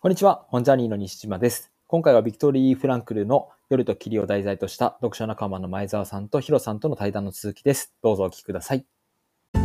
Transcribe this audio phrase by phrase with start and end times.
[0.00, 1.72] こんにちは、本ジャーニーの西島です。
[1.88, 7.92] 今回はビクトリー・フランクルの夜と霧を題材とした読書仲間の前澤さんとヒロさんとの対談の続きです。
[8.00, 8.86] どうぞお聞きください。
[9.52, 9.58] ち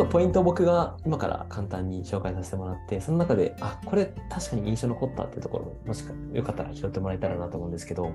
[0.00, 8.12] ょっとポイントを僕が今から簡単に紹介させてもらって、その中で、あ、これ確かに印象残ったっていうところ、もしかよかったら拾ってもらえたらなと思うんですけど、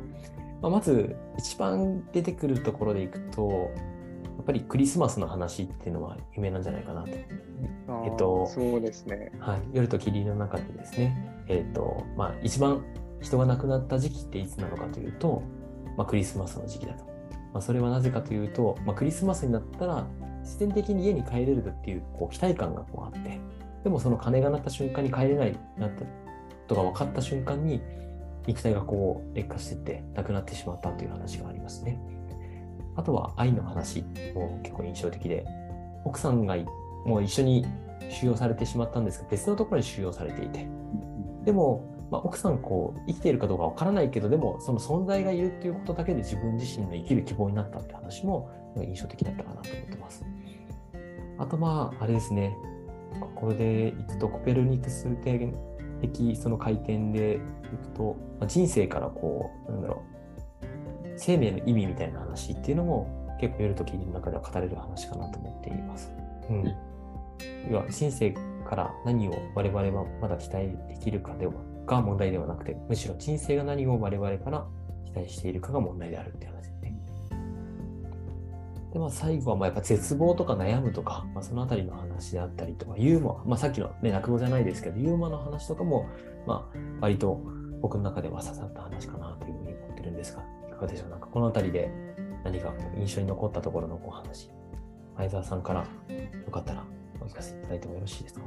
[0.61, 3.69] まあ、まず一番出てくるところでいくと、
[4.41, 7.09] っぱりクリスマスの話っていうのは有名なんじゃないかなと。
[7.09, 9.31] えっとそうですね。
[9.39, 12.83] はい、夜と霧の中でですね、えっ、と、まあ一番
[13.21, 15.43] 人が亡くなった時期っていつなのかというと、
[15.97, 17.05] まあクリスマスの時期だと。
[17.53, 20.07] まあそれはなぜかというと、まあクリスマスになったら
[20.41, 23.39] 自然的に家に帰れるっていうこう期待感がこうあって、
[23.83, 26.05] でもその鐘が鳴った瞬間に帰れないなった
[26.67, 27.81] とが分かった瞬間に
[28.47, 31.99] 肉体がこう劣化していって亡くなってしまったという話がありますね。
[32.95, 35.45] あとは愛の話も結構印象的で、
[36.05, 36.55] 奥さんが
[37.05, 37.65] もう一緒に
[38.09, 40.67] 収容されてしまったんですが、別のところに収容されていて、
[41.45, 50.25] でも、まあ、奥さんこう生きているかどうかわからないけど、でもその存在がいるっていうことだけで自分自身の生きる希望になったって話も印象的だったかなと思ってます。
[51.37, 52.55] あとまあ、あれですね、
[53.35, 55.07] これでいくとコペルニクス
[56.01, 57.39] 的その回転で
[57.73, 60.10] いくと、まあ、人生からこう、なんだろう、
[61.21, 66.11] 生命の意味みたいな話っていうのも結構夜ときの中では語れる話かなと思っています。
[66.49, 66.75] うん。
[67.69, 68.31] 要は人生
[68.67, 71.53] から何を我々はまだ期待できるかでは
[71.85, 74.65] が問題ではなくて、むしろ人生が何を我々から
[75.05, 76.95] 期待しているかが問題であるって話ですね。
[78.91, 86.09] で、まあ最後はまあやっぱ絶望とか悩むとか、まあ、そのあたりの話であったりとか、ユーモア、まあさっきのね、落語じゃないですけど、ユーモアの話とかも、
[86.47, 87.39] まあ割と
[87.79, 90.43] 僕の中では刺さった話かなというふうに思ってるんですが、
[90.81, 91.09] がでしょう。
[91.09, 91.91] なんかこのあたりで
[92.43, 94.51] 何か印象に残ったところのお話、
[95.17, 95.85] 前澤さんから
[96.45, 96.83] よかったら
[97.21, 98.45] お聞かせいただいてもよろしいですか？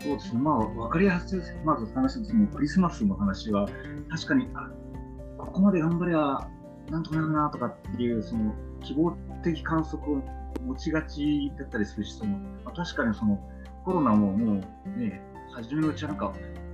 [0.00, 3.66] そうですね、まあ、わかりやすい、まず話すそのクリスマスの話は、
[4.10, 4.70] 確かに、あ
[5.38, 6.48] ここまで頑張れば、
[6.90, 8.54] なんとかなるなとかっていう、その
[8.84, 10.22] 希望的観測を
[10.64, 13.40] 持ちがちだったりするし、そのまあ、確かにその
[13.84, 15.20] コロナももうね、
[15.52, 16.32] 初めのうちはなんか、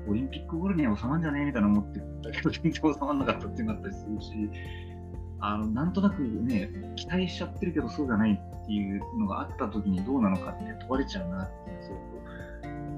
[0.08, 4.50] オリンピック頃には収まんじゃねえみたいな思ってたけど、全然収まらなかったっていうのがあったりするし、
[5.40, 12.02] あのなんとなくね、期待しちゃってるけど、そうじゃないっていうのがあった時にどうなのかって問われちゃうなっていう、すごく。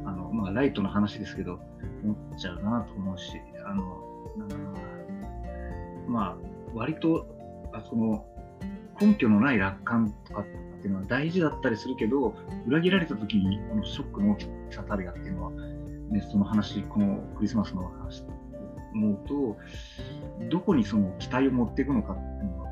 [0.06, 1.58] あのまあ、ライトの話ですけど、
[2.02, 3.82] 思っちゃうなと思うし、あの
[4.36, 4.80] なんだろうな
[6.06, 6.36] まあ、
[6.74, 7.26] 割と
[7.72, 8.26] あその
[9.00, 10.44] 根拠のない楽観とかっ
[10.82, 12.34] ていうのは大事だったりするけど、
[12.66, 15.52] 裏切られた時にこのショックの大きさたるやっていうのは、
[16.10, 18.26] ね、その話、このクリスマスの話を
[18.94, 19.56] 思うと、
[20.50, 22.68] どこにその期待を持っていくのかっていうのは、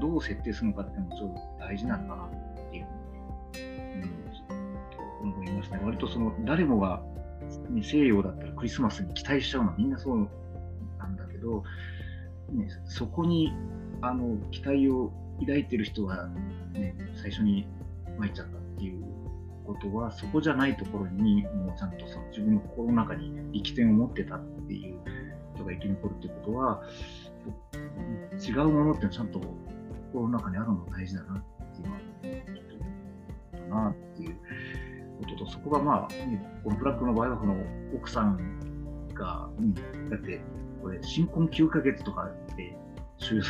[0.00, 2.30] どう設定するのかっていうのもちょっと大事なのかなっ
[2.70, 3.66] ていうふう
[4.00, 4.10] に、
[5.22, 5.82] うん、思いましたね。
[5.84, 7.02] 割とその誰もが、
[7.82, 10.28] 西洋だったらクリスマスに期待しちゃうのはみんなそう
[10.98, 11.64] なんだけど、
[12.52, 13.52] ね、そこに
[14.00, 16.28] あの期待を抱いてる人が、
[16.72, 17.66] ね、最初に
[18.18, 18.61] 参っちゃった
[19.66, 25.00] ことは、そこじゃないところにもうちゃんとその自分の心の中に力点を持ってたっていう
[25.54, 26.82] 人が生き残るってことは、
[28.46, 29.40] 違うものってちゃんと
[30.12, 32.00] 心の中にあるのが大事だなっていうのは、
[32.54, 32.76] ちょ
[33.56, 34.36] っと、なっていう
[35.20, 36.08] ことと、そこがまあ、
[36.64, 37.56] このブラックの場合は、この
[37.94, 39.80] 奥さんが、うん、だ
[40.16, 40.40] って、
[40.82, 42.76] これ、新婚9ヶ月とかで
[43.18, 43.42] 収容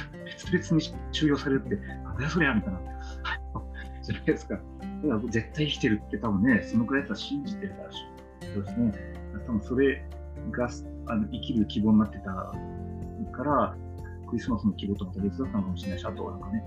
[0.51, 2.81] 別々に収容されるって、なんだよそりゃみたいな、
[4.03, 4.61] じゃないですか。
[5.03, 7.99] だから絶対生きてるって多分ね、そのくらいだったら信じてるからし、
[8.55, 8.93] そうですね。
[9.47, 10.05] 多分それ
[10.51, 10.69] が
[11.07, 12.33] あの生きる希望になってた
[13.37, 13.77] から、
[14.29, 16.63] クリスマスの希望とまた別だったのかもしれないし、あとはなんかね、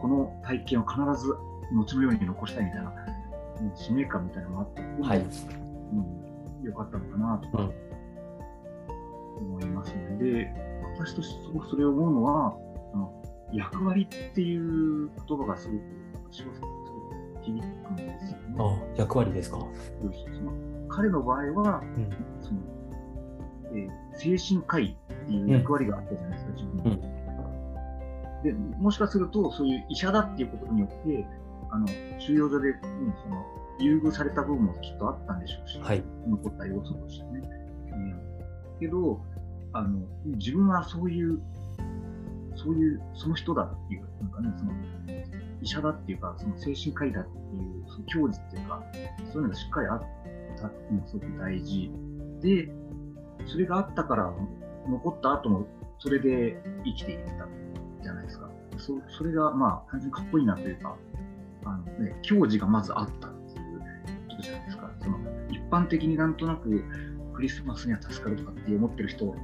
[0.00, 1.34] この体験を必ず
[1.74, 2.96] 後のように残したいみたいな、ね
[3.76, 5.18] 使命感みたいなのもあって、はい。
[5.18, 7.92] うん、よかったのかなとうん
[9.42, 10.16] 思いますね。
[10.18, 10.52] で、
[10.96, 12.56] 私としてすごくそれを思うのは、
[12.94, 13.12] あの
[13.52, 15.82] 役割っていう言葉がすごく、
[16.30, 16.81] 私はすごく
[17.42, 18.56] 響くんですよね。
[18.58, 19.58] あ役割ですか？
[20.88, 22.10] 彼の場合は、うん。
[22.40, 22.60] その
[23.74, 27.00] えー精神科医っていう役割があったじゃないですか、自分に。
[28.44, 31.26] でもしかすると、そういう医者だっていうことによって、
[31.70, 31.86] あの
[32.18, 32.78] 収容所で、うん
[33.22, 33.42] その
[33.80, 36.02] 優遇された部分もきっとあったんでしょうし、はい。
[36.28, 37.40] 残った要素としてね。
[37.90, 37.94] う
[38.76, 39.20] ん、けど
[39.72, 41.40] あの、自分はそういう、
[42.54, 44.72] そういう、その人だっていう、なんかね、その
[45.62, 48.82] 医者だっていうか、その精神科医だっていう、その教授っていうか、
[49.32, 50.02] そういうのがしっかりあっ
[50.60, 51.90] たっていうのがすごく大事
[52.40, 52.68] で、
[53.46, 54.32] それがあったから、
[54.88, 55.66] 残った後も
[55.98, 57.46] それで生きていった
[58.02, 58.50] じゃないですか。
[58.78, 60.96] そそれが、まあ、単純にかっこいいなというか、
[61.64, 63.80] あのね、教授がまずあったっていう、
[64.28, 64.90] ちょっとじゃないですか。
[65.00, 65.18] その
[65.50, 66.82] 一般的になんとなく
[67.34, 69.34] クリスマスには助かるとかって思ってる人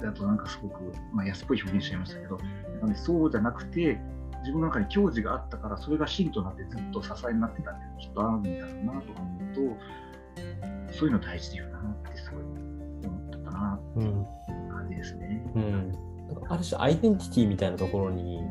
[0.00, 0.80] だとなんかすごく、
[1.12, 3.98] まあ、安っぽい表現しちゃいましたけど、なんかね、そうじゃなくて、
[4.44, 14.26] 自分の中に矜持があったから、それが芯となってずっと支えになってたっていうのがきっとあるんだろうなとか思うと、そういうの大事だよなってすごい思ったかなっていう
[14.70, 15.46] 感じですね。
[15.54, 15.92] うん、
[16.28, 18.42] なんかある種アイデンティティみたいなところに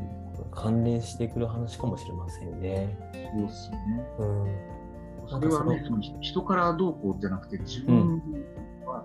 [0.50, 2.98] 関連してくる話かもしれませんね。
[3.32, 4.04] そうっすよね。
[4.18, 4.24] う
[5.26, 8.20] ん、それはね、その人からどうこうじゃなくて、自分
[8.84, 9.04] は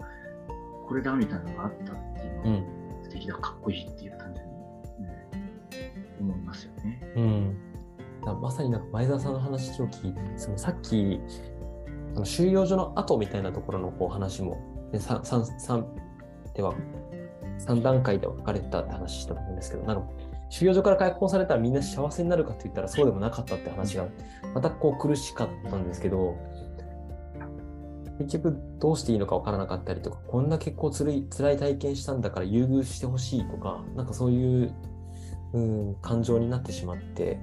[0.87, 2.63] これだみたいなのがあったっていうのは、
[3.03, 4.08] 素敵だ、かっこいいっていう
[6.67, 7.13] ますよね。
[7.15, 11.19] うん、まさになんか前澤さんの話を聞いて、そのさっき、
[12.13, 15.85] その収容所の後みたいなところのこう話も、ね、3, 3,
[16.55, 16.73] では
[17.59, 20.07] 3段階で分かれたって話したと思うんですけど、なんか
[20.49, 24.07] 収容所から解放されたらみんな幸せになるかって言ったらそうでもなかったって話が
[24.55, 26.37] またこう苦しかったんですけど
[28.17, 34.73] 結局どうしていいのか分からなかったりとかこんな結構つらい辛い体験したんだから優遇してほしいとかなんかそういう、
[35.53, 37.39] うん、感情になってしまって、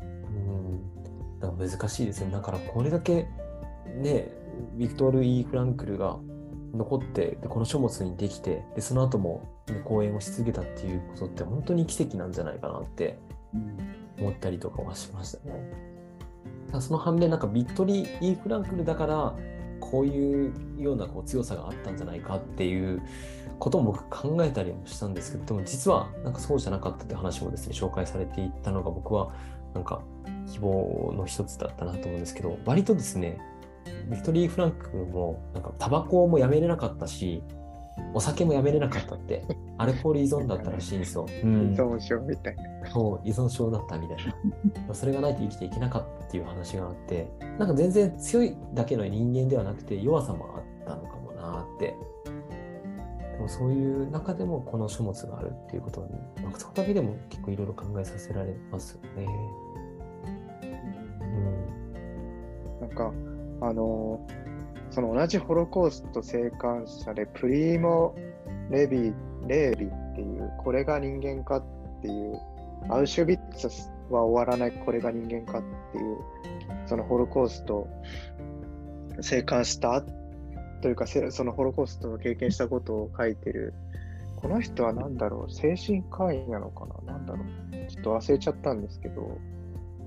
[0.00, 3.26] うん、だから難しいですねだからこれだけ
[3.96, 4.28] ね
[4.76, 6.18] ビクトール・イー・フランクルが
[6.72, 9.48] 残ってでこの書物にできてでその後も、
[9.84, 13.18] 講演をし続けたっていうことって本当に奇跡なんじゃないかなって
[14.18, 15.54] 思ったりとかはしましたね。
[16.68, 19.34] ただその反面なんかビクトリー・イー・フランクルだから
[19.80, 23.02] こういうようなこう強さがあったんじゃないかっていう
[23.60, 29.32] ことも僕考えたりもしたんですけどでも実はなんかそうじゃなかったって話もですね紹介されていったのが僕は
[29.74, 30.02] なんか
[30.50, 33.38] 希望の一つだったなと思うんですけど割とですね
[34.10, 37.42] ビクトリー・フランクもなんかタバコもやめれなかったし
[38.14, 39.44] お酒もやめれなかったって
[39.76, 41.26] アルコール依存だったらしいんですよ。
[41.42, 42.90] うん依存症みたいな。
[42.90, 44.16] そう依存症だったみたい
[44.88, 51.94] なそれがないと生きていけなかったっていう話があってなんか全然強いだけの人間ではなくて弱さもあったのかもなって
[53.40, 59.26] もそういう中でもこの書物があるっていうことに、まあ、そこだけでも結構いろいろ考えさせられますよね。
[61.22, 63.12] うんなんか、
[63.60, 64.20] あの
[64.90, 68.14] その同じホロコースト生還者でプリーモ・
[68.70, 69.12] レビ、
[69.46, 71.64] レービっていう、これが人間かっ
[72.02, 72.40] ていう、
[72.88, 73.68] アウシュビッツ
[74.10, 76.16] は終わらない、これが人間かっていう、
[76.86, 77.86] そのホロコースト
[79.20, 80.02] 生還した
[80.80, 83.74] というか、そのホロコーストを経験したことを書いてる、
[84.36, 87.12] この人は何だろう、精神科医なのかな？
[87.12, 89.38] なんだろう、ちょっと忘れちゃったんですけど、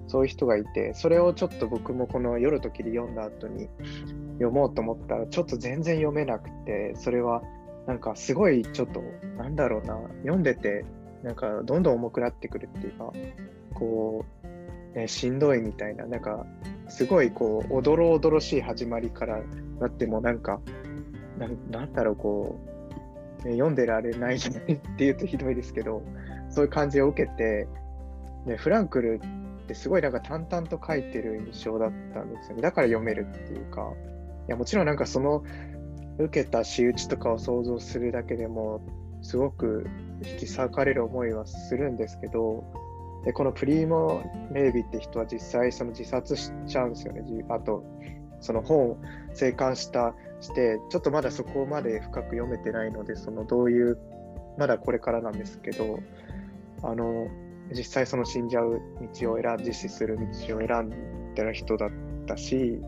[0.07, 3.69] そういう人がいて、それをちょっと僕もこの夜と霧読んだ後に
[4.33, 7.43] 読もうと思ったら、ちょっと全然読めなくて、それは
[7.87, 9.01] なんかすごいちょっと、
[9.37, 10.83] なんだろうな、読んでて、
[11.21, 13.13] なんかどんどん重くなってくるっていうか、
[13.75, 16.45] こう、ね、しんどいみたいな、なんか
[16.89, 19.41] すごいこう、おどろおどろしい始まりから
[19.79, 20.61] なってもなんか、
[21.37, 21.47] な
[21.79, 22.59] なんだろう、こ
[23.43, 26.01] う、ね、読んでられないじゃないっていうとひどいですけど、
[26.49, 27.67] そういう感じを受けて、
[28.45, 29.21] ね、フランクル
[29.63, 32.61] ってすごいなんか淡々と書いてる印象だったんですよね。
[32.61, 33.93] だから読めるっていうか、
[34.47, 35.43] いやもちろんなんかその
[36.19, 38.81] 受けた仕打ちとかを想像するだけでも
[39.21, 39.87] すごく
[40.21, 42.63] 引き裂かれる思いはするんですけど、
[43.25, 44.21] でこのプリーモ・
[44.51, 47.23] レイビーって人は実際その自殺しちゃうんですよね。
[47.49, 47.83] あと、
[48.43, 48.97] その本を
[49.33, 53.97] 生還したして、ちょっとまだそこまで深く読めてないので、そのどういう、
[54.57, 55.99] まだこれからなんですけど、
[56.83, 57.27] あの、
[57.71, 58.81] 実際その死んじゃう
[59.19, 61.89] 道を選ん、実施する道を選んでる人だっ
[62.27, 62.79] たし、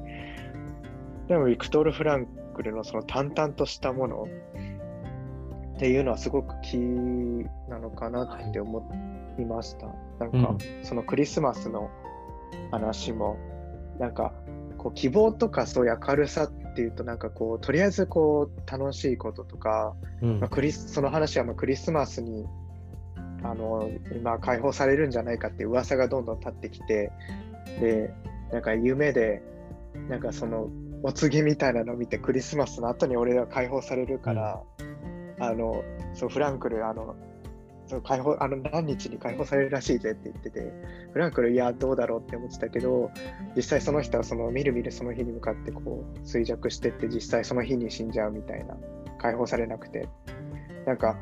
[1.27, 4.27] でもビクトール・フランクルのその淡々としたもの
[5.75, 9.87] っていうのはすごくキーなのかなって思いました。
[10.19, 11.89] なんか、うんそのクリスマスの
[12.71, 13.37] 話も、
[13.97, 14.33] なんか
[14.85, 20.39] こう希望とかそういう明るさっていうとなんかこうとりあえずこう楽しいこととか、うん。
[20.39, 22.45] まあ、クリスその話はまあクリスマスに
[23.41, 27.11] あの今解放されるんじゃないかっていう噂がどんどん立ってきて
[27.79, 28.13] で
[28.51, 29.41] なんか夢で
[30.07, 30.69] なんかその
[31.01, 34.61] お告げみたいなのを見てクリスマスの後に俺ら解放されるから、
[35.39, 37.15] あのそうフランクルあの
[37.87, 40.73] そう解放あの何日に解放されるらしいぜって言ってて
[41.13, 43.11] フランクルいやどうだろうって思ってたけど
[43.55, 48.75] 実際その人はそのみるみるその日に向かってこう衰弱してって実際その日に死んじゃうみたいな
[49.19, 50.07] 解放されなくて。
[50.85, 51.17] なんか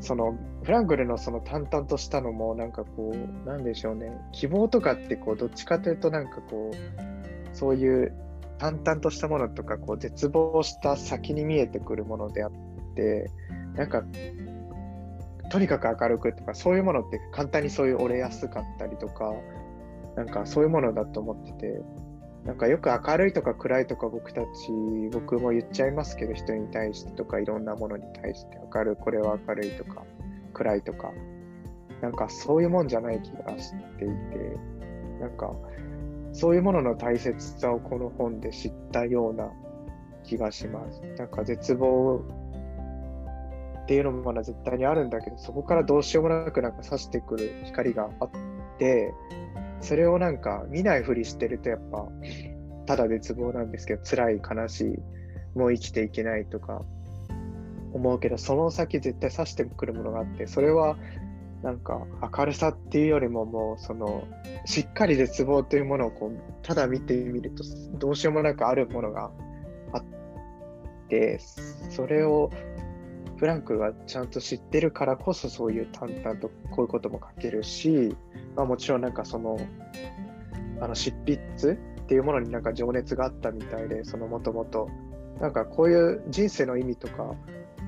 [0.00, 4.12] そのフランクルのその淡々としたのもなんかこうなんでしょうね。
[4.32, 8.14] 希望とかってこうどっちかというとなんかこうそういう
[8.58, 12.50] 淡々としたものとかこう絶望した先に見えてくるものであっ
[12.94, 13.30] て
[13.74, 14.04] なんか
[15.50, 19.34] とにかく明るくとかそういうものって簡単にそういう折れやすかったりとか
[20.16, 21.80] なんかそういうものだと思ってて
[22.44, 24.48] なんかよく明るいとか暗いとか僕たち、
[25.12, 30.04] 僕も言っちゃいますけど、人に対してとかいろんなものに対して明るい、これは明るいとか
[30.54, 31.12] 暗いとか、
[32.00, 34.14] なんかそういうもんじゃない気がしていて、
[35.20, 35.54] なんか
[36.32, 39.50] そういうものの大切さをこの本で知ったような
[40.24, 41.02] 気がします。
[41.18, 42.24] なんか絶望
[43.82, 48.30] っていうのもまだ絶対にあるんだけど、そこからどうしようもなくなんか差してくる光があっ
[48.78, 49.12] て、
[49.80, 52.06] それをなんか見ないふりしてるとやっぱ、
[52.86, 56.82] ただ絶望なんですけど、辛い、悲しい、もう生きていけないとか
[57.92, 60.96] 思うけど、その先絶対差してくるものがあって、それは
[61.62, 62.06] なんか
[62.36, 64.26] 明るさっていうよりももうその
[64.64, 67.62] しっかり絶望というものをこうただ見てみると
[67.98, 69.30] どうしようもなくあるものが
[69.92, 70.04] あっ
[71.08, 71.38] て
[71.90, 72.50] それを
[73.40, 78.14] フランクがちゃんと知ってるからこそそういう淡々とこういうことも書けるし、
[78.54, 79.58] まあ、もちろんなんかその
[80.78, 84.88] あの執筆っていうものになんか情熱があったみたいでそのもともと。
[85.40, 87.34] なんかこういう人生の意味とか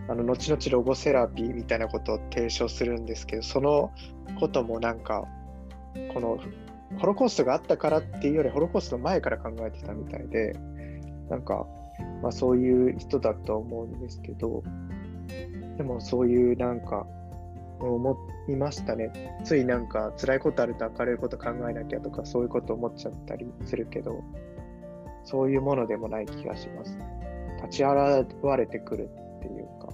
[0.09, 3.93] あの後々ロゴセラピーみたいなことを提唱するんですけどその
[4.41, 5.27] こともなんか
[6.15, 6.39] この
[6.99, 10.57] ホロコーストがあったからっていうよりホロコーストの前から考えてたみたいで
[11.29, 11.67] なんか、
[12.23, 14.63] まあ、そういう人だと思うんですけど
[15.77, 17.07] でもそういうなんか
[17.81, 18.17] 思
[18.49, 19.11] いましたね。
[19.45, 24.23] ついなんか辛いことあると明るいこと考えなきゃとかそういうこと思っちゃったりするけど
[25.25, 26.97] そういうものでもない気がします。
[27.65, 28.27] 立ち現
[28.57, 29.89] れてくるっていうか、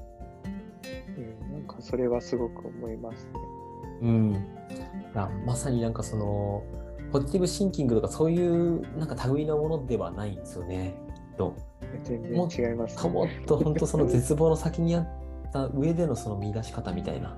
[1.16, 3.32] うん、なんかそれはすごく思いますね。
[4.00, 4.46] うん、
[5.44, 6.62] まさになんかその
[7.12, 10.94] ポジティブシンキングとかそういうなんか類のものではないんですよね。
[11.14, 11.54] きっと。
[12.04, 15.08] 全然違います、ともっと本当その絶望の先にあっ
[15.52, 17.36] た上でのその見出し方みたいな、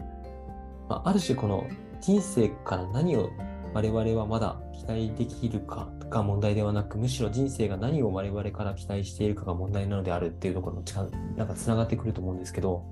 [0.88, 1.66] まあ、ある種この
[2.00, 3.30] 人生から何を
[3.72, 12.84] 我々はまだ期待できるかが問題ではなくむしろ人生が何を我々から期待しているかが問題なのであるっていうところのなんかつながってくると思うんですけど、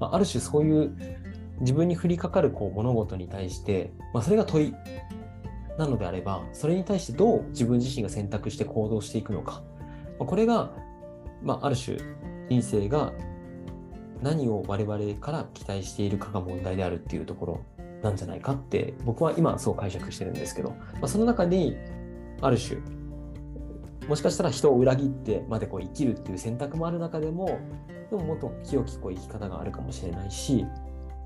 [0.00, 0.94] まあ、ある種そういう
[1.60, 4.74] 自分に降りかかるこう物事に対して、まあ、それが問い
[5.78, 9.62] なのであればそれに対してどう自分自身が選択して行動していくのか、
[10.18, 10.72] まあ、これが、
[11.42, 11.98] まあ、ある種
[12.50, 13.12] 人生が
[14.22, 17.60] 何を我々から期待しているかが問題であるっていうところ
[18.02, 21.76] なんじゃないかって僕は今そう解釈してるんですけど、まあ、その中に
[22.40, 22.80] ある種
[24.08, 27.60] もしかしたら人を裏切ってまでこう生きるっていう選択もある中でも
[28.10, 30.64] でももっと清きこう生き方があるかもしれないし、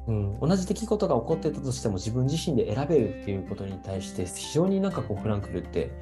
[0.09, 5.93] うん、同じ出来事が起こってたとしても自分自身で選べるっていうことに対して非常になんかこうフランクルって、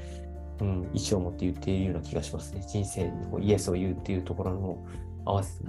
[0.61, 2.65] うん、意思を持って言っているような気がしますね。
[2.67, 4.87] 人生にこうイエスを言うっていうところの
[5.27, 5.67] 合わせて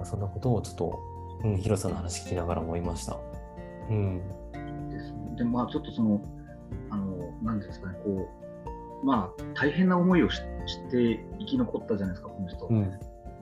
[0.00, 1.00] かそんなことをちょっと、
[1.44, 3.16] うん、ヒロさんの話聞きながら思いました。
[3.88, 4.20] うん、
[4.88, 6.20] ですねでまあちょっとその、
[6.90, 8.28] あの、なんですかね、こ
[9.02, 12.66] う、まあ大変な思いをしして生き残ったじゃないですか、この人。
[12.66, 12.86] うん、ま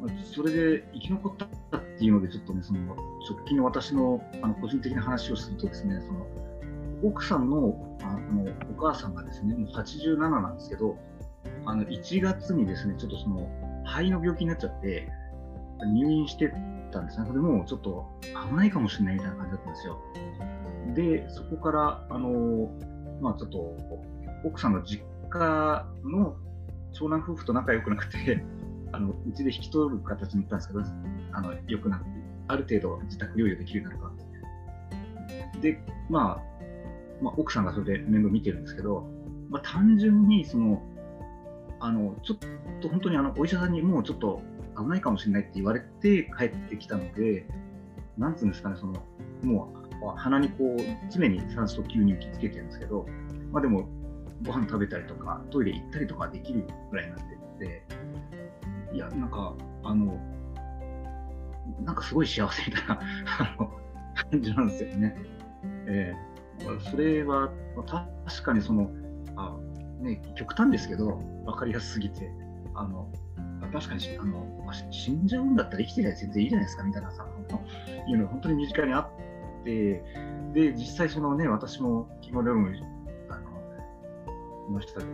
[0.06, 1.44] あそれで生き残った
[1.78, 6.26] っていうので、ちょっとね、その直近の私のあの個人的な話をするとですね、その
[7.02, 8.44] 奥さんのあの
[8.76, 10.96] お母さんがですね、もう87なんですけど、
[11.66, 13.48] あの1月にですね、ちょっとその
[13.84, 15.08] 肺の病気になっちゃって、
[15.86, 16.52] 入院して
[16.92, 17.30] たんですね。
[17.30, 18.06] でもちょっと
[18.50, 19.98] 危ないかもしれないみたいな感じだったんですよ。
[20.94, 22.70] で、そこから、あの、
[23.20, 23.76] まあちょっと、
[24.44, 26.36] 奥さんの実家の
[26.92, 28.44] 長男夫婦と仲良くなくて、
[28.92, 30.82] あのうちで引き取る形になったんですけど、
[31.32, 32.06] あの良くなって、
[32.48, 34.18] ある程度自宅療養できるようになるか
[35.60, 39.06] で、まあ、まあ、奥さんがそれで面倒見てるんですけど、
[39.50, 40.82] まあ、単純にその、
[41.80, 42.38] あのちょっ
[42.80, 44.42] と本当にあのお医者さんにもうちょっと
[44.78, 47.46] 危ないかもしれないって言われて帰ってきたので、
[48.16, 48.94] なんつうんですかね、その
[49.42, 53.06] もう鼻にこう常に酸素吸入器つけてるんですけど、
[53.52, 53.88] まあ、でも
[54.42, 57.82] ご飯食べたりとかトイレ行ったりとかできるぐらいになってて、
[58.92, 60.18] いや、なんか、あの、
[61.84, 63.00] なんかすごい幸せみたいな
[64.30, 65.16] 感じなんですよね。
[65.86, 66.28] えー
[66.90, 67.50] それは、
[68.24, 68.90] 確かにその、
[69.36, 69.56] あ
[70.00, 72.32] ね、極端ですけど、分かりやすすぎて、
[72.74, 73.08] あの
[73.72, 77.26] 確かにあの、まあし死んじゃうんだったら生きてりゃ全然いいじゃないですかみたいなさ、
[78.08, 80.02] いうのが本当に身近にあって、
[80.54, 82.68] で、実際そのね、私も昨日の夜も
[83.28, 85.12] あのいましたけど、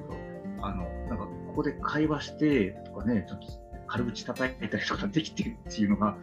[0.63, 3.47] あの、なんかここで会話してとかね、ちょっと
[3.87, 6.17] 軽口叩いたりとかできてるっていうのが、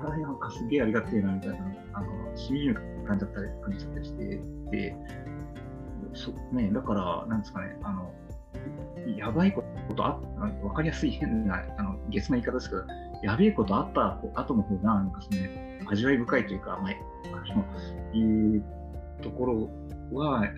[0.00, 1.58] あれなんかすげえありがてえなみたいな、
[1.94, 2.74] あの、しみじみ
[3.06, 4.40] 感じだったり、感じちゃったりして、
[4.70, 4.96] で、
[6.14, 8.12] そね、だから、なんですかね、あの、
[9.16, 9.62] やばいこ
[9.94, 12.82] とああわかりやすい変な、あの、ゲスな言い方ですけど、
[13.22, 16.92] やべえことあった後の方が、なんかその、ね、味わい深いというか、まあ、
[17.32, 18.64] あのいう
[19.22, 19.70] ところ
[20.12, 20.48] は、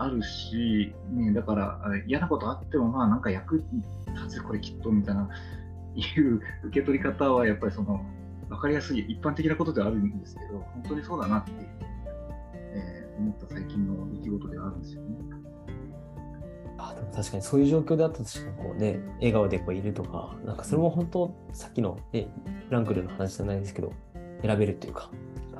[0.00, 3.82] あるし、ね、だから嫌なことあっても、まあなんか役に
[4.14, 5.28] 立つこれきっとみたいな、
[5.94, 8.00] いう受け取り方はやっぱりその、
[8.48, 11.50] 分かりやすい一般的なことではあるんですけど、本当にそうだなって、
[12.54, 15.08] えー思った最近の出来事ではあるんですよね。
[16.78, 22.28] あでも確かにそういう状況であったとしてもこうね笑顔でこういるとかなんかそれも本当さっきの、ね、
[22.68, 23.92] フランクルの話じゃないですけど
[24.42, 25.10] 選べるっていうか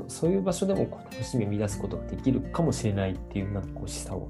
[0.06, 4.28] そういう場所でもこう楽しみを見出すことができるかもしれないっていうなんかこう示唆を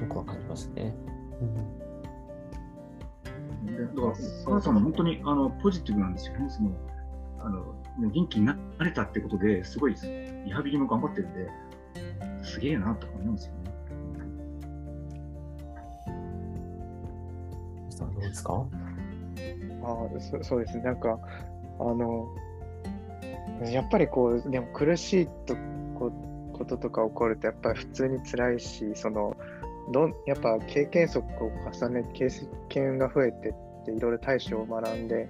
[0.00, 0.94] 僕は感じましたね。
[3.64, 4.12] でだから、お
[4.50, 6.50] 母さんも本当にあのポジティブなんですよね。
[6.50, 6.70] その
[7.42, 7.60] あの
[7.98, 11.48] ね元気になれたってことですごいリハビリも頑張ってるんで、
[12.42, 13.59] すげえなとか思うんですよね。
[18.00, 18.66] さんどうですか？
[19.82, 21.18] あそそうですね、なんか、
[21.78, 22.28] あの、
[23.70, 25.54] やっぱりこう、でも苦しいと
[25.98, 26.12] こ
[26.52, 29.36] こととか起こると、やっぱり普通に辛いし、その、
[29.92, 32.28] どんやっぱ経験則を重ね、経
[32.68, 33.54] 験が増えてっ
[33.86, 35.28] て、いろいろ対処を学んで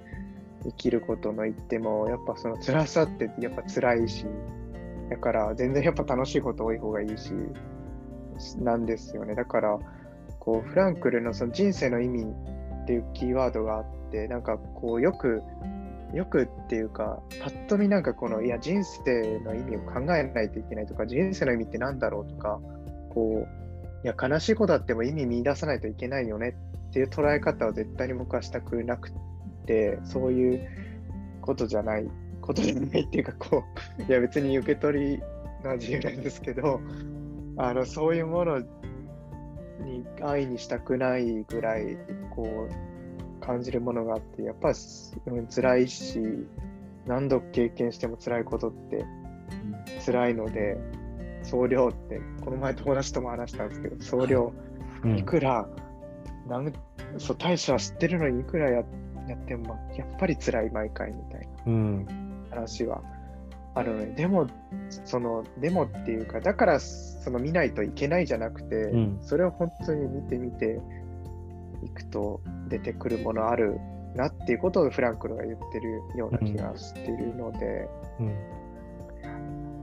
[0.65, 4.27] 生きることの言っても、やっぱその辛さってやっぱ辛いし、
[5.09, 7.33] だから全然やっぱ楽しいこと多い方がいいし、
[8.59, 9.35] なんですよね。
[9.35, 9.79] だから、
[10.41, 12.27] こう、フランクルのその人生の意味
[12.90, 15.42] っていうキーワードがあって、なんかこう、よく、
[16.12, 22.61] よくっていうか、パッと見なんかこの、いや、人生の意味を考えないといけないとか、人生の意味って何だろうとか、
[23.11, 26.56] こう、いや、悲しいことあっても意味見出さないといけないよね
[26.88, 29.12] っていう捉え方を絶対に僕はしたくなく
[29.66, 30.68] て、そういう
[31.42, 32.09] ことじゃない、
[32.40, 33.62] ことじゃないっていうか、こ
[34.00, 35.23] う、いや、別に受け取り
[35.62, 36.80] が自由なんですけど、
[37.56, 38.61] あの、そういうもの
[39.84, 41.96] に愛にしたくないぐらい、
[42.30, 44.72] こう、感じるものがあって、やっぱ、
[45.26, 46.20] うん、辛いし、
[47.06, 49.04] 何度経験しても辛いことって
[50.04, 50.78] 辛いので、
[51.42, 54.52] 総量って、この前友達とも話したんですけど、総量、
[55.02, 55.66] うんいくら、
[56.46, 56.72] なん
[57.18, 58.76] そう、大使は知ってるのにいくらや
[59.28, 61.49] やっても、やっぱり辛い毎回みたいな。
[61.66, 62.06] うん
[62.50, 63.00] 話は
[63.75, 64.47] あるので、でも、
[65.04, 69.19] その、でもっていうか、だから、その見ないといけないじゃなくて、うん。
[69.21, 70.80] それを本当に見てみて
[71.85, 73.78] いくと出てくるものある
[74.15, 78.23] なっていうことをフランクルが言ってるような気がしているので、う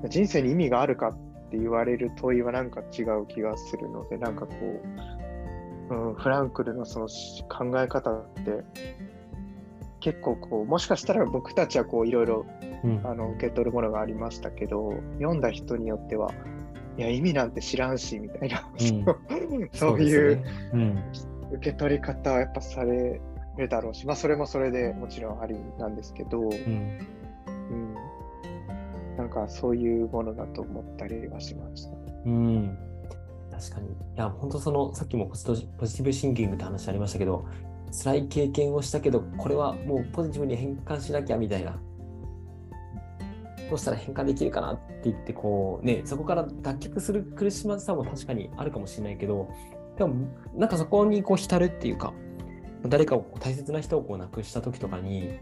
[0.06, 0.10] ん。
[0.10, 4.54] 人生に意味があるかって言われる問いはなんか違う気がするので、なんかこ
[5.89, 7.08] う、うん、フランクルのその
[7.47, 8.63] 考え方って、
[9.99, 12.45] 結構こう、もしかしたら僕たちはこういろいろ
[12.83, 16.31] 受け取るものがありましたけど、読んだ人によっては、
[16.97, 18.69] いや、意味なんて知らんし、みたいな、
[19.73, 20.43] そういうね。
[20.73, 21.03] うん。
[21.53, 23.21] 受け取り方はやっぱされ
[23.57, 26.99] るだろうし、まあ、それもそれでもちろんありなんですけど、うん。
[27.47, 27.95] うん、
[29.15, 31.97] なんかそういうものだと思ったりはしました。
[32.25, 32.77] うん、
[33.51, 33.88] 確かに。
[33.88, 37.45] いや、本当その、さっきもポジティブシンキングって話ありましたけど、
[37.91, 41.80] 辛い経験をしたけど、これはもうポジティブに変換しなきゃみたいな。
[43.69, 49.50] どうしたら変換できるかなって言って、こうね、そこから脱却する苦しまさも確かにあるかもしれないけど、
[49.97, 52.13] でも、なんかそこにこう浸るっていうか、
[52.86, 55.39] 誰かを大切な人をこう亡くした時とかに、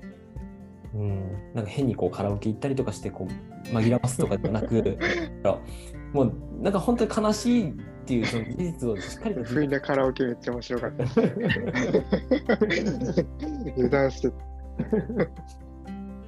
[0.94, 4.98] うん、なんか変にこうカラオケ行ったりとかしてこう紛らわすとかではなく
[6.14, 7.74] もうなんか本当に悲しい
[8.06, 11.04] っていうその事実をしっかりと不意なカラオケめっちゃ面白かった。
[13.74, 14.32] 油断して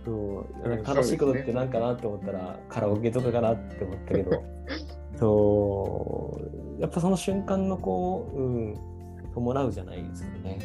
[0.04, 0.68] そう。
[0.68, 4.44] なんか悲しいことってなんかなって思ったら、カラオケとかかなって思ったけど。
[5.20, 6.42] そ
[6.80, 6.82] う。
[6.82, 8.76] やっぱその瞬間のこう、うん、
[9.36, 10.58] 伴うじゃないですけどね。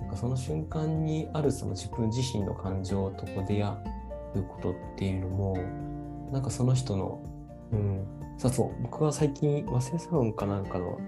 [0.00, 3.70] なんかその瞬間にあるその自分自身の感情とこう出会
[4.34, 5.56] うことっていうのも
[6.32, 7.22] なんかその人の、
[7.72, 8.06] うん、
[8.38, 8.82] そうそう。
[8.82, 10.98] 僕は最近忘れサロンかなんかの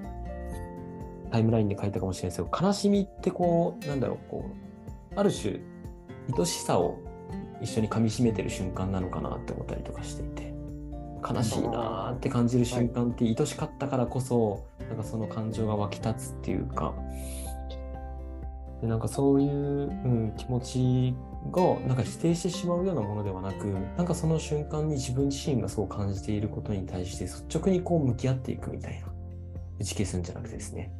[1.30, 4.44] タイムラインで書いたかもしれないですけど悲しみってこうなんだろうこ
[5.14, 5.60] うある種
[6.36, 6.98] 愛しさを
[7.62, 10.50] 一緒に噛みしめてる瞬間なのかなって思ったりとかしていて。
[11.22, 16.94] 悲しいなーって感じる瞬間って愛しかったからこそ、なんかその感情が湧き立つっていうか
[18.80, 19.52] でなんかそういう、う
[19.92, 21.14] ん、気持ち
[21.52, 23.64] がなんか否定してしまうようなものではなく
[23.96, 29.08] なんかその瞬間に自分自身がそう感じていることに対して率直にこう向き合っていくみたいな
[29.78, 30.92] 打ち消すんじゃなくてですね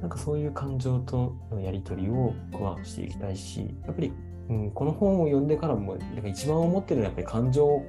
[0.00, 4.12] なんかそういう感情とのやり取りを僕はしていきたいしやっぱり
[4.48, 7.82] うん、この本を読んでからもなんか一番思ってるのはやっぱり感情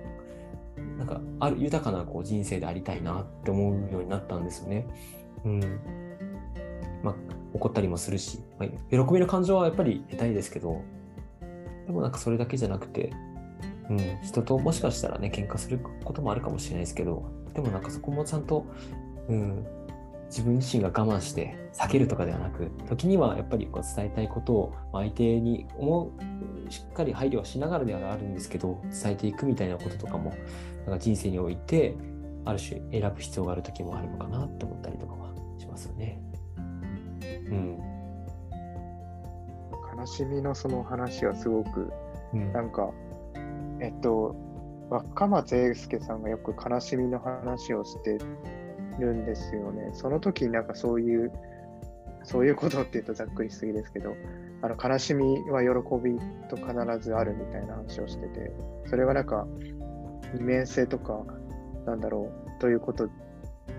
[0.98, 4.88] なんかある豊かなこう人生でありたいなって思うようになったんですよね。
[5.44, 6.05] うん
[7.04, 7.16] まあ、
[7.54, 10.82] 怒ったりもするし、まあ、喜びの感情はやっぱり得たいですけど
[11.86, 13.12] でもなんかそれだけじゃなくて、
[13.90, 18.66] うん、人ともしかしたらね喧嘩することもあるかもしれないですけどでもなんかそこもちゃんと、
[19.30, 19.66] うん、
[20.28, 26.12] 自分自身が我慢して避けるとかではなく時にはやっぱりこう伝えたいことを相手に思
[26.68, 30.34] うしっかり配慮はしながらではあるんですけど伝えていくみたいなこととかも
[30.86, 31.96] なんか人生において
[32.46, 36.22] ある種選ぶ必要がある時もあるのかなって思ったりとかはしますよね。
[37.46, 37.80] うん、
[39.98, 41.92] 悲しみのその話はすごく、
[42.34, 42.92] うんなんか、
[43.80, 44.36] えっと、
[44.90, 48.18] 若松英介さんがよく悲しみの話をして
[49.00, 49.90] るんですよね。
[49.94, 51.32] その時になんかそういう、
[52.24, 54.16] そういうことって言うとざっくりしすぎですけど、
[54.62, 55.70] あの悲しみは喜
[56.04, 58.52] びと必ずあるみたいな話をしてて、
[58.88, 59.48] それはなんか
[60.34, 61.24] 二面性とか、
[61.86, 63.10] なんだろう、ということ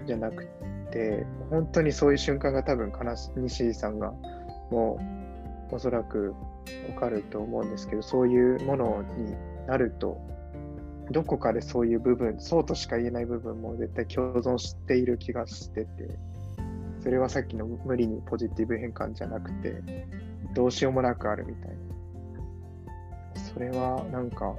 [0.07, 0.49] じゃなく
[0.91, 4.13] て、本当にそういう瞬間が多分悲し、西井さんが
[4.71, 4.99] も
[5.71, 6.35] うおそらく
[6.95, 9.35] わかると思うんですけど、そういうものに
[9.67, 10.21] なると、
[11.11, 15.89] どこかでそういう部分、そうとしか言えない部分も絶対共存している気がしてて、
[17.01, 19.83] それはさっきの無理にポジティブ変換じゃなくて、
[20.55, 21.77] どうしようもなくあるみたいな。
[23.41, 24.57] それはなんか、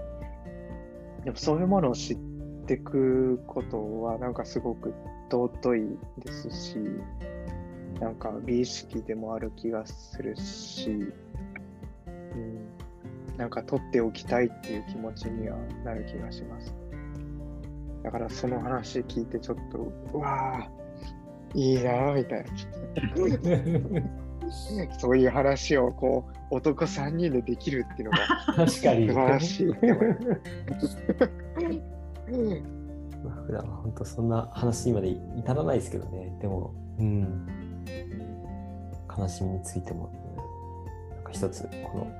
[1.26, 2.18] やっぱそういうものを知っ
[2.66, 4.94] てくことはなんかすごく
[5.30, 6.78] 尊いですし、
[8.00, 11.12] なんか美意識でもある気がするし、
[12.08, 12.68] うん、
[13.38, 16.74] なんか取っておきたいっていう気持ちにはなる気がします。
[18.04, 22.50] だからその話聞いてちょっと、うわぁ、いいなぁみたいな。
[25.00, 28.28] そういう話をこう男3人でできるっていうのが
[28.66, 29.68] 確かに素晴らしい
[33.48, 36.38] 普段は本当そんな話にまで至らないですけどね。
[36.42, 37.86] でも、うん。
[39.18, 42.12] 悲しみについても、うんなんか一つ、この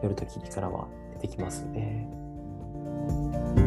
[0.00, 3.65] 夜と霧からは出てきますよね。